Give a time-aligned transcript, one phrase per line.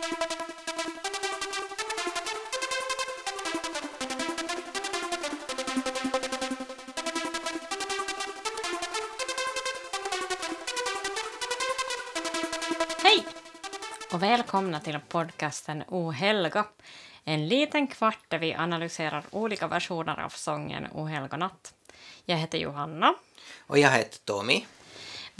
[0.00, 0.08] Hej
[14.12, 16.64] och välkomna till podcasten O helga.
[17.24, 21.74] En liten kvart där vi analyserar olika versioner av sången O helga natt.
[22.24, 23.14] Jag heter Johanna.
[23.66, 24.64] Och jag heter Tommy.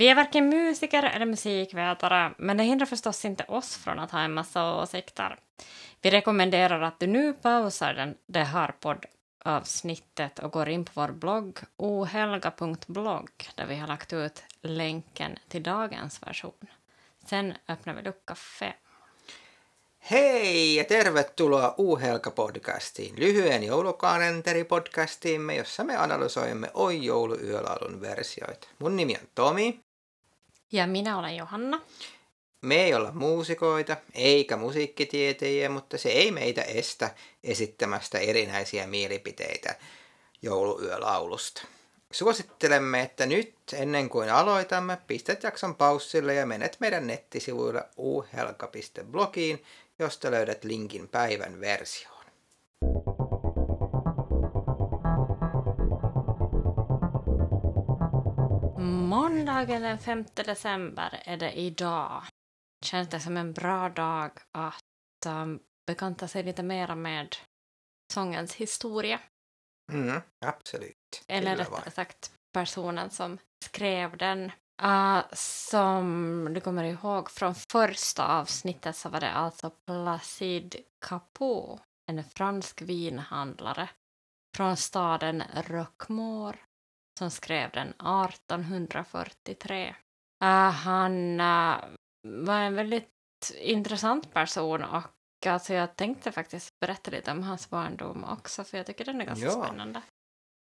[0.00, 4.20] Vi är varken musiker eller musikvetare, men det hindrar förstås inte oss från att ha
[4.20, 5.38] en massa åsikter.
[6.02, 11.08] Vi rekommenderar att du nu pausar den, det här poddavsnittet och går in på vår
[11.08, 16.66] blogg ohelga.blogg där vi har lagt ut länken till dagens version.
[17.27, 18.72] Sen öppnar vi lucka fem.
[19.98, 28.69] Hei ja tervetuloa Uuhelka-podcastiin, lyhyen joulukalenteripodcastiimme, jossa me analysoimme Oi jouluyölaulun versioita.
[28.78, 29.80] Mun nimi on Tomi.
[30.73, 31.80] Ja minä olen Johanna.
[32.62, 39.75] Me ei olla muusikoita eikä musiikkitietäjiä, mutta se ei meitä estä esittämästä erinäisiä mielipiteitä
[40.42, 41.62] jouluyölaulusta.
[42.11, 49.64] Suosittelemme, että nyt ennen kuin aloitamme, pistät jakson paussille ja menet meidän nettisivuille uhelka.blogiin,
[49.98, 52.19] josta löydät linkin päivän versioon.
[59.31, 62.23] Måndagen den 5 december är det idag.
[62.84, 67.37] Känns det som en bra dag att um, bekanta sig lite mera med
[68.12, 69.20] sångens historia.
[69.92, 71.25] Mm, absolut.
[71.27, 74.53] Eller rättare sagt personen som skrev den.
[74.83, 82.25] Uh, som du kommer ihåg från första avsnittet så var det alltså Placide Capot, en
[82.25, 83.89] fransk vinhandlare
[84.56, 86.56] från staden Roquemort
[87.20, 89.94] som skrev den 1843.
[90.44, 91.76] Uh, han uh,
[92.26, 93.08] var en väldigt
[93.60, 95.02] intressant person och
[95.46, 99.24] alltså jag tänkte faktiskt berätta lite om hans barndom också för jag tycker den är
[99.24, 99.64] ganska Ja.
[99.64, 99.98] spännande.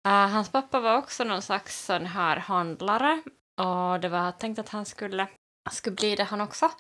[0.08, 3.22] Uh, hans pappa var också någon slags sån här handlare
[3.62, 5.28] och det var tänkt att han skulle,
[5.72, 6.66] skulle bli det han också.
[6.66, 6.72] Uh,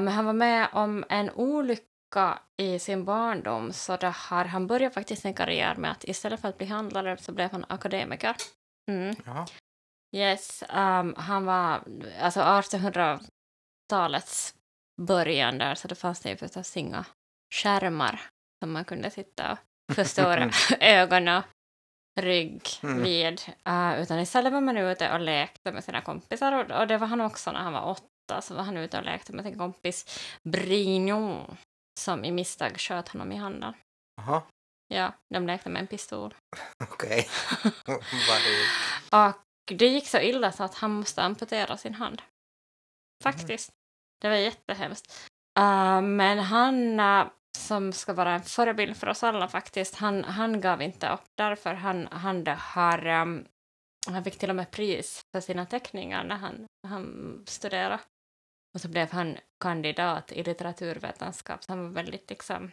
[0.00, 4.10] men han var med om en olycka i sin barndom så där
[4.46, 7.64] han började faktiskt en karriär med att istället för att bli handlare så blev han
[7.68, 8.36] akademiker.
[8.90, 9.14] Mm.
[10.16, 11.84] Yes, um, han var
[12.20, 14.54] alltså 1800-talets
[15.02, 17.04] början där så det fanns det ju förstås inga
[17.54, 18.20] skärmar
[18.62, 19.58] som man kunde sitta och
[19.94, 20.50] förstora
[20.80, 21.42] ögon och
[22.20, 23.02] rygg Mm.
[23.02, 23.40] vid.
[23.68, 27.06] Uh, utan istället var man ute och lekte med sina kompisar och, och det var
[27.06, 30.20] han också när han var åtta så var han ute och lekte med sin kompis
[30.42, 31.56] Brignon
[32.00, 33.74] som i misstag sköt honom i handen.
[34.16, 34.42] Jaha,
[34.88, 36.34] Ja, de lekte med en pistol.
[36.92, 37.28] okej.
[39.12, 42.22] Och det gick så illa så att han måste amputera sin hand.
[43.22, 43.70] Faktiskt.
[44.20, 45.30] Det var jättehemskt.
[45.58, 47.26] Uh, men han, uh,
[47.58, 51.74] som ska vara en förebild för oss alla faktiskt, han, han gav inte upp därför
[51.74, 53.46] han, han, har, um,
[54.06, 58.00] han fick till och med pris för sina teckningar när han, han studerade.
[58.74, 62.70] Och så blev han kandidat i litteraturvetenskap, så han var väldigt liksom,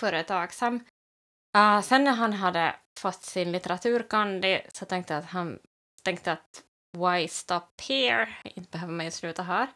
[0.00, 0.84] företagsam.
[1.56, 5.58] Uh, sen när han hade fått sin litteraturkandi så tänkte jag att han
[6.04, 6.62] tänkte att
[6.98, 8.28] why stop here?
[8.44, 9.68] Inte behöver man ju sluta här.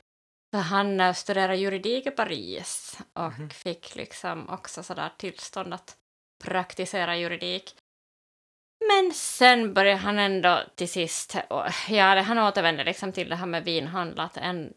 [0.54, 3.50] Så han uh, studerade juridik i Paris och Mhm.
[3.50, 5.96] fick liksom också sådär tillstånd att
[6.44, 7.74] praktisera juridik.
[8.88, 13.46] Men sen började han ändå till sist, och, ja, han återvände liksom till det här
[13.46, 14.72] med vinhandlat en,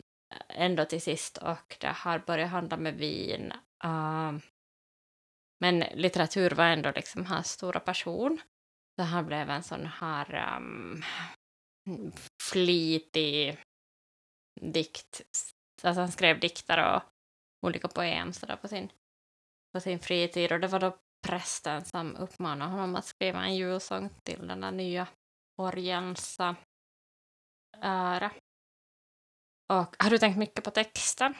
[0.49, 3.53] ändå till sist och det har börjat handla med vin.
[3.85, 4.33] Uh,
[5.61, 8.41] men litteratur var ändå liksom hans stora passion.
[8.99, 11.03] Så han blev en sån här um,
[12.43, 13.57] flitig
[14.61, 15.21] dikt...
[15.83, 17.01] Alltså han skrev dikter och
[17.65, 18.91] olika poem så på, sin,
[19.73, 20.51] på sin fritid.
[20.51, 24.71] Och det var då prästen som uppmanade honom att skriva en julsång till den där
[24.71, 25.07] nya
[25.61, 26.39] orgelns
[27.81, 28.31] ära.
[29.73, 31.33] Och har du tänkt mycket på texten?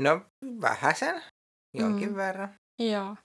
[0.00, 0.24] No,
[0.60, 1.20] vähäsen.
[1.78, 2.16] Jonkin Mm.
[2.16, 2.48] verran.
[2.76, 3.16] Ja.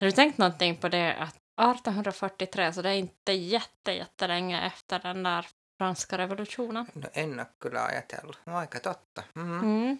[0.00, 4.98] Har du tänkt någonting på det att 1843, så det är inte jätte, jättelänge efter
[4.98, 5.46] den där
[5.78, 6.86] franska revolutionen.
[6.92, 8.38] No en ole kyllä ajatellut.
[8.44, 9.24] Aika totta.
[9.36, 9.60] Mm.
[9.60, 9.98] Mm.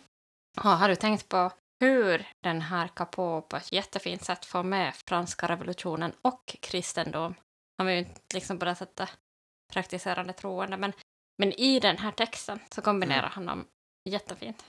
[0.56, 1.50] Ja, har du tänkt på
[1.80, 7.34] hur den här Capot på ett jättefint sätt får med franska revolutionen och kristendom?
[7.78, 9.18] Han var ju inte liksom på det sättet
[9.72, 10.92] praktiserande troende, men,
[11.38, 13.30] men i den här texten så kombinerar Mm.
[13.32, 13.66] han dem
[14.10, 14.64] jättefint.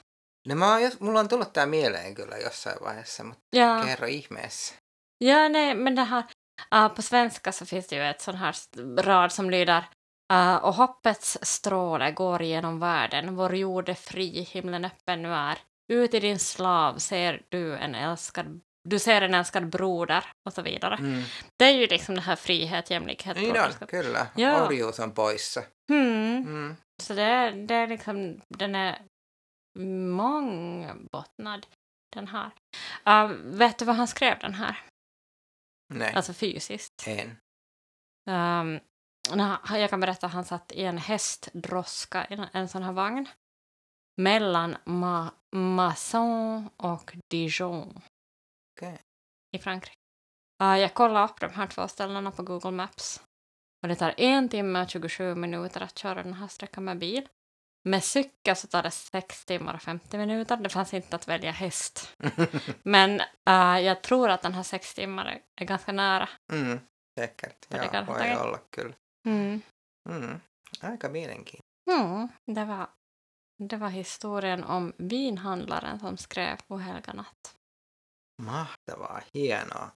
[0.47, 3.81] No mä oon, jos, mulla on tullut tää mieleen kyllä jossain vaiheessa, mutta Ja.
[3.85, 4.75] kerro ihmeessä.
[5.23, 6.23] Ja, nej, men det här,
[6.75, 8.53] uh, på svenska så finns det ju ett sån här
[9.01, 9.83] rad som lyder
[10.33, 15.57] uh, och hoppets stråle går genom världen, vår jord är fri, himlen öppen nu är.
[15.93, 20.61] ut i din slav ser du en älskad du ser en älskad broder och så
[20.61, 20.95] vidare.
[20.95, 21.23] Mm.
[21.59, 24.27] Det är ju liksom det här frihet, jämlikhet, Niin on, kyllä.
[24.35, 24.65] Joo.
[24.65, 25.63] Orjuus on poissa.
[25.91, 26.37] Mm.
[26.37, 26.75] Mm.
[27.03, 29.01] Så det är, det är liksom, den är
[29.79, 31.67] mångbottnad,
[32.13, 32.51] den här.
[33.07, 34.81] Uh, vet du vad han skrev den här?
[35.93, 37.07] Nej, Alltså fysiskt.
[37.07, 37.37] en.
[38.29, 38.79] Um,
[39.69, 43.29] jag kan berätta att han satt i en hästdroska, i en, en sån här vagn,
[44.17, 48.01] mellan Ma Masson och Dijon
[48.77, 49.01] Okej.
[49.55, 49.95] i Frankrike.
[50.63, 53.23] Uh, jag kollade upp de här två ställena på Google Maps.
[53.81, 57.29] Och det tar en timme och 27 minuter att köra den här sträckan med bil.
[57.85, 60.57] Med cykel så tar det 6 timmar och 50 minuter.
[60.57, 62.15] Det fanns inte att välja häst.
[62.83, 66.29] Men uh, jag tror att den här 6 timmar är, ganska nära.
[66.53, 66.79] mm.
[67.19, 67.65] Säkert.
[67.67, 68.41] Ja, det voi säkert.
[68.41, 68.95] olla kyllä.
[69.27, 69.61] Mm.
[70.09, 70.39] Mm.
[70.81, 71.63] Aika mielenkiintoista.
[71.91, 72.89] Mm, det, var,
[73.69, 77.55] det var historien om vinhandlaren som skrev O helga natt.
[78.41, 79.91] Mahtavaa, hienoa.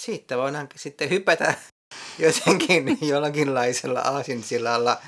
[0.00, 1.54] Siitä voidaan sitten hypätä
[2.18, 5.02] jotenkin jollakinlaisella aasinsillalla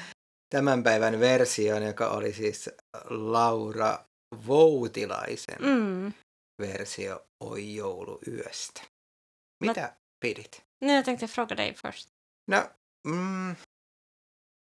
[0.55, 2.71] tämän päivän versioon, joka oli siis
[3.11, 3.99] Laura
[4.47, 6.13] Voutilaisen Mm.
[6.63, 8.81] versio Oi jouluyöstä.
[9.61, 10.63] Mitä pidit?
[10.85, 12.09] Nu jag tänkte fråga dig först.
[12.51, 12.71] No,
[13.07, 13.57] mm,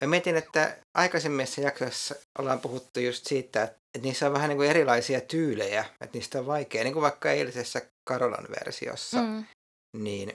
[0.04, 4.70] mä mietin, että aikaisemmissa jaksoissa ollaan puhuttu just siitä, että, niissä on vähän niin kuin
[4.70, 9.44] erilaisia tyylejä, että niistä on vaikea, niin kuin vaikka eilisessä Karolan versiossa, Mm.
[9.96, 10.32] niin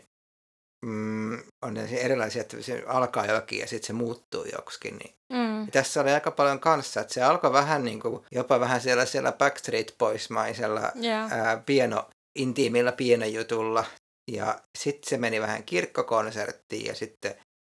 [0.86, 4.98] mm, on erilaisia, että se alkaa jokin ja sitten se muuttuu joksikin.
[4.98, 5.14] Niin.
[5.34, 5.43] Mm.
[5.66, 9.06] Ja tässä oli aika paljon kanssa, että se alkoi vähän niin kuin, jopa vähän siellä,
[9.06, 11.28] siellä Backstreet Boys-maisella Ja.
[11.32, 13.86] ää, pieno, intiimillä pienojutulla.
[14.32, 17.36] Ja sitten se meni vähän kirkkokonserttiin ja sitten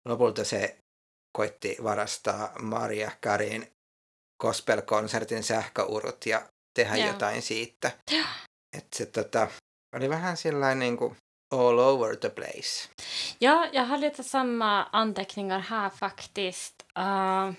[0.10, 0.78] lopulta se
[1.38, 3.68] koitti varastaa Maria Karin
[4.44, 6.42] gospel-konsertin sähköurut ja
[6.80, 7.08] tehdä Joo.
[7.08, 7.92] jotain siitä.
[8.12, 8.26] Ja.
[8.78, 9.48] Että se tota,
[9.96, 11.16] oli vähän sellainen niin kuin
[11.56, 12.90] all over the place.
[13.42, 16.74] ja, jag har lite samma anteckningar här faktiskt.
[17.00, 17.54] Uh,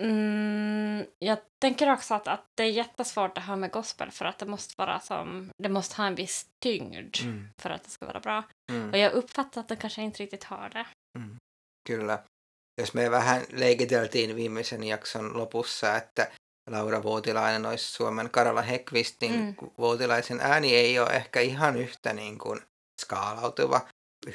[0.00, 4.38] mm, jag tänker också att, att det är jättesvårt det här med gospel för att
[4.38, 7.48] det måste vara som, det måste ha en viss tyngd Mm.
[7.62, 8.44] för att det ska vara bra.
[8.72, 8.90] Mm.
[8.90, 10.86] Och jag uppfattar att det kanske inte riktigt har det.
[11.88, 12.18] Kyllä.
[12.80, 16.28] Jos me vähän leikiteltiin viimeisen jakson lopussa, että
[16.70, 19.54] Laura Vuotilainen olisi Suomen Karala Hekvist, niin Mm.
[19.60, 19.70] mm.
[19.78, 22.60] Vuotilaisen ääni ei ole ehkä ihan yhtä niin kuin
[23.00, 23.80] skaalautuva,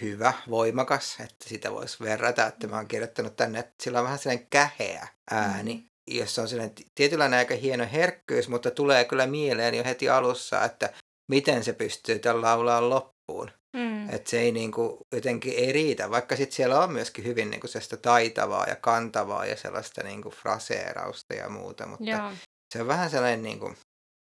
[0.02, 4.20] hyvä, voimakas, että sitä voisi verrata, että mä oon kirjoittanut tänne, että sillä on vähän
[4.20, 6.18] sellainen käheä ääni, Mm.
[6.18, 10.94] jossa on sellainen tietynlainen aika hieno herkkyys, mutta tulee kyllä mieleen jo heti alussa, että
[11.32, 13.52] miten se pystyy tämän laulaa loppuun.
[13.76, 14.10] Mm.
[14.10, 17.98] Että se ei niinku, jotenkin ei riitä, vaikka sitten siellä on myöskin hyvin niinku sellaista
[17.98, 22.32] taitavaa ja kantavaa ja sellaista niinku fraseerausta ja muuta, mutta Ja.
[22.74, 23.74] se on vähän sellainen niinku,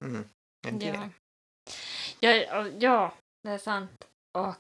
[0.04, 0.26] mm,
[0.68, 0.98] en tiedä.
[0.98, 1.10] Ja.
[2.22, 2.32] Ja,
[2.80, 3.12] ja,
[3.44, 3.92] det är sant.
[4.38, 4.56] Och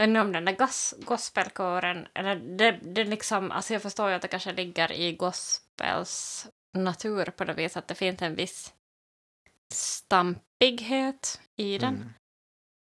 [0.00, 4.22] inte om den där gas, gospelkören, eller det, det liksom, alltså jag förstår ju att
[4.22, 8.74] det kanske ligger i gospels natur på det viset att det finns en viss
[9.72, 11.94] stampighet i den.
[11.94, 12.12] Mm.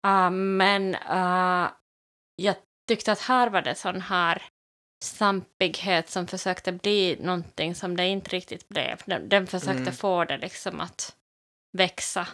[0.07, 1.72] Uh, men uh,
[2.36, 2.56] jag
[2.88, 4.44] tyckte att här var det sån här
[5.04, 9.01] stampighet som försökte bli någonting som det inte riktigt blev.
[9.06, 9.94] Den, den försökte Mm.
[9.94, 11.16] få det liksom att
[11.77, 12.27] växa.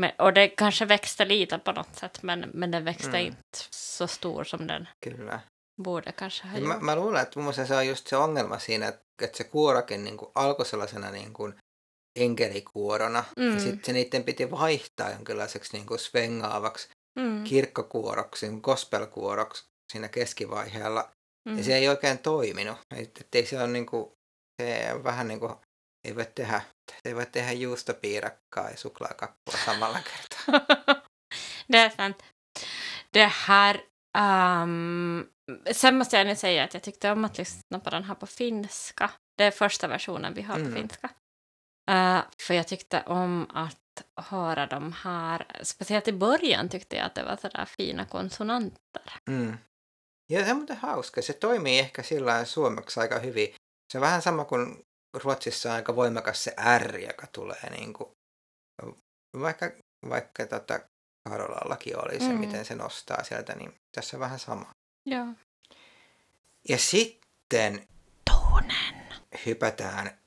[0.00, 3.26] Men, och det kanske växte lite på något sätt, men, men den växte Mm.
[3.26, 5.40] inte så stor som den Kyllä.
[5.82, 6.82] borde kanske ha Ja mä, gjort.
[6.82, 10.04] mä luulen, että mun mielestä se on just se ongelma siinä, että, että se kuorokin
[10.04, 11.52] niinku alkoi sellaisena niinku
[12.18, 13.52] enkelikuorona, Mm.
[13.54, 16.88] ja sitten se niiden piti vaihtaa jonkinlaiseksi niinku svengaavaksi
[17.18, 21.10] Mm, kirkkokuoroksi, niinku gospelkuoroksi siinä keskivaiheella.
[21.48, 21.58] mm.
[21.58, 22.78] Ja se ei oikein toiminut.
[22.96, 24.12] Et, et ei se on niinku,
[24.62, 25.60] se on vähän niinku,
[26.04, 26.60] ei voi tehdä,
[27.04, 30.60] ei voi tehdä juustopiirakkaa ja suklaakakkua samalla kertaa.
[31.72, 32.22] det är sant.
[33.12, 33.80] Det här...
[34.18, 35.22] ehm,
[35.72, 38.26] sen måste jag nu säga att jag tyckte om att lyssna på den här på
[38.26, 39.10] finska.
[39.38, 40.74] Det är första versionen vi har på Mm.
[40.74, 41.10] finska.
[41.90, 47.14] Eh, för jag tyckte om att höra de här, speciellt i början tyckte jag att
[47.14, 49.12] det var sådär fina konsonanter.
[49.28, 49.56] Mm.
[50.28, 51.22] Ja se on muuten hauska.
[51.22, 53.54] Se toimii ehkä sillä suomeksi aika hyvin.
[53.92, 58.16] Se on vähän sama kuin Ruotsissa on aika voimakas se R, joka tulee niinku,
[59.40, 59.70] vaikka,
[60.08, 60.80] vaikka tota,
[61.28, 62.38] Karolallakin oli se, Mm.
[62.38, 64.70] miten se nostaa sieltä, niin tässä on vähän sama.
[65.06, 65.26] Ja.
[66.68, 67.88] Ja sitten
[68.30, 69.06] Tonen.
[69.46, 70.18] hypätään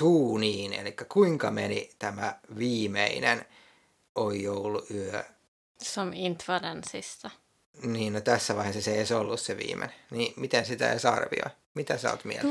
[0.00, 3.44] tuuniin, eli kuinka meni tämä viimeinen
[4.14, 5.24] Oi jouluyö.
[5.82, 7.30] Som inte var den sista.
[7.82, 9.96] Niin, no tässä vaiheessa se ei edes ollut se viimeinen.
[10.10, 11.50] Niin miten sitä edes arvioi?
[11.74, 12.48] Mitä sä oot mieltä?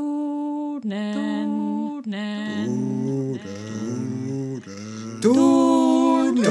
[0.82, 1.50] Tonen.
[5.22, 6.46] Tonen.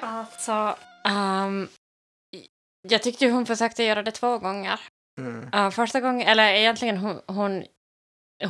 [0.00, 0.76] Alltså,
[1.08, 1.68] um,
[2.88, 4.80] jag tyckte hon försökte göra det två gånger.
[5.20, 5.48] Mm.
[5.54, 7.64] Uh, första gången, eller egentligen hon, hon,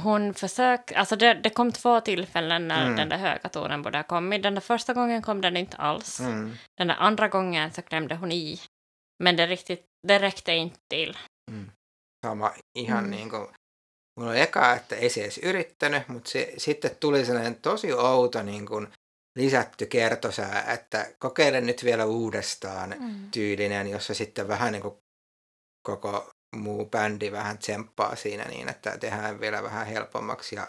[0.03, 2.97] hon försökte, alltså det, det kom två tillfällen när Mm.
[2.97, 4.43] den där höga tonen borde ha kommit.
[4.43, 6.21] Den där första gången kom den inte alls.
[6.21, 6.53] Mm.
[6.79, 8.61] Den där andra gången så klämde hon i.
[9.23, 11.14] Men det, riktigt, det räckte inte till.
[12.26, 13.11] Sama ihan Mm.
[13.11, 13.49] niin kuin,
[14.21, 18.42] mulla oli eka, että ei se edes yrittänyt, mutta se, sitten tuli sellainen tosi outo
[18.42, 18.88] niin kuin,
[19.38, 23.30] lisätty kertosää, että kokeile nyt vielä uudestaan Mm.
[23.30, 24.94] tyylinen, jossa sitten vähän niin kuin
[25.87, 30.68] koko muu bändi vähän tsemppaa siinä niin, että tehdään vielä vähän helpommaksi ja,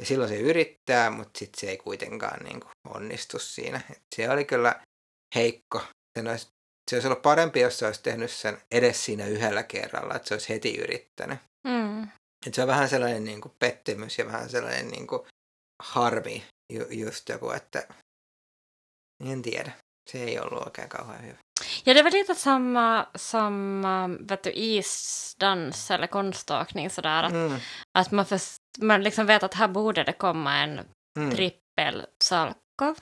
[0.00, 3.80] ja silloin se yrittää, mutta sitten se ei kuitenkaan niin kuin onnistu siinä.
[3.90, 4.82] Et se oli kyllä
[5.34, 5.82] heikko.
[6.18, 6.48] Sen olisi,
[6.88, 10.34] se olisi ollut parempi, jos se olisi tehnyt sen edes siinä yhdellä kerralla, että se
[10.34, 11.38] olisi heti yrittänyt.
[11.68, 12.02] Mm.
[12.46, 15.22] Et se on vähän sellainen niin kuin pettymys ja vähän sellainen niin kuin
[15.82, 17.88] harmi ju, just joku, että
[19.24, 19.72] en tiedä.
[20.10, 21.38] Se ei ollut oikein kauhean hyvä.
[21.86, 23.82] Ja, det var lite samma um,
[24.28, 27.24] vet du, isdans eller konståkning sådär.
[27.24, 27.60] Att, Mm,
[27.98, 30.80] att man, först, man liksom vet att här borde det komma en
[31.18, 32.96] mm, trippel Salkov.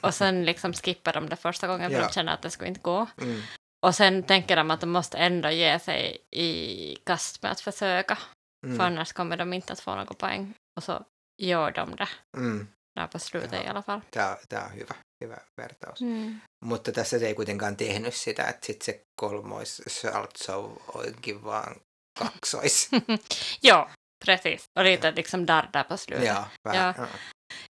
[0.00, 2.06] Och sen liksom skippar de det första gången för Ja.
[2.06, 3.06] de känner att det skulle inte gå.
[3.20, 3.42] mm,
[3.86, 8.18] Och sen tänker de att de måste ändå ge sig i kast med att försöka.
[8.66, 10.54] För mm, annars kommer de inte att få några poäng.
[10.76, 11.04] Och så
[11.42, 12.68] gör de det mm.
[12.96, 13.62] där på slutet Ja.
[13.62, 14.00] i alla fall.
[14.10, 14.94] Tämä, tämä on hyvä,
[15.24, 16.00] hyvä vertaus.
[16.00, 16.40] Mm.
[16.64, 21.76] Mutta tässä se ei kuitenkaan tehnyt sitä, että sitten se kolmois Saltsov onkin vaan
[22.18, 22.88] kaksois.
[23.62, 23.90] ja,
[24.24, 24.64] precis.
[24.78, 26.26] Och lite liksom darr där på slutet.
[26.26, 26.94] ja, ja.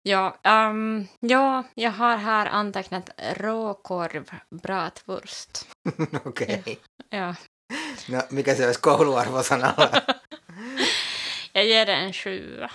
[0.03, 4.31] Ja, ehm, ja, jag har här antecknat råkorv
[4.63, 5.69] bratwurst.
[6.25, 6.81] Okei.
[7.11, 7.35] Ja.
[8.09, 10.03] No, mikä se olisi kouluarvosanalla?
[11.55, 12.71] Jag ger det en sjua.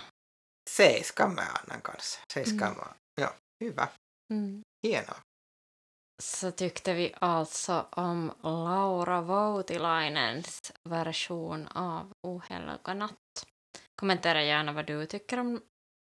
[0.70, 2.20] Seiska mä annan kanssa.
[2.34, 2.78] Seiska Mm.
[3.22, 3.30] Joo,
[3.64, 3.88] hyvä.
[4.34, 4.62] Mm.
[4.88, 5.22] Hienoa.
[6.24, 13.46] Så tyckte vi alltså om Laura Voutilainens version av Ohelga natt.
[14.00, 15.62] Kommentera gärna vad du tycker om,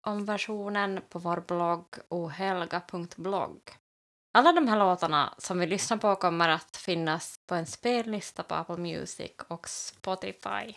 [0.07, 3.61] om versionen på vår blogg ohelga.blogg.
[4.37, 8.55] Alla de här låtarna som vi lyssnar på kommer att finnas på en spellista på
[8.55, 10.73] Apple Music och Spotify.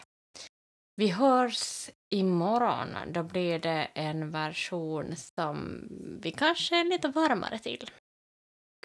[0.97, 3.13] Vi hörs imorgon.
[3.13, 5.89] Då blir det en version som
[6.23, 7.91] vi kanske är lite varmare till.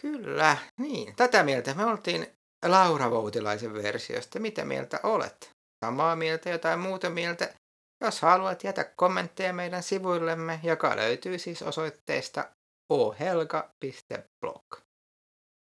[0.01, 1.15] Kyllä, niin.
[1.15, 2.25] Tätä mieltä me oltiin
[2.65, 4.39] Laura Voutilaisen versiosta.
[4.39, 5.51] Mitä mieltä olet?
[5.85, 7.53] Samaa mieltä, jotain muuta mieltä?
[8.01, 12.49] Jos haluat, jätä kommentteja meidän sivuillemme, joka löytyy siis osoitteesta
[12.89, 14.65] ohelga.blog.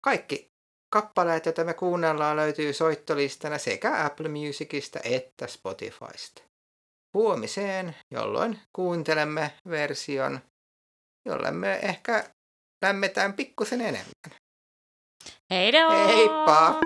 [0.04, 0.52] Kaikki
[0.94, 6.42] kappaleet, joita me kuunnellaan, löytyy soittolistana sekä Apple Musicista että Spotifysta.
[7.14, 10.40] Huomiseen, jolloin kuuntelemme version,
[11.26, 12.30] jolle me ehkä
[12.82, 14.14] lämmetään pikkusen enemmän.
[15.72, 16.08] Då!
[16.08, 16.80] Heippa!